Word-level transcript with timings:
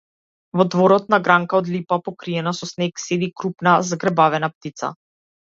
Во 0.59 0.63
дворот, 0.75 1.03
на 1.13 1.19
гранка 1.27 1.57
од 1.59 1.69
липа, 1.73 1.99
покриена 2.07 2.55
со 2.61 2.69
снег, 2.71 3.03
седи 3.05 3.31
крупна, 3.43 3.77
згрбавена 3.93 4.53
птица. 4.57 4.93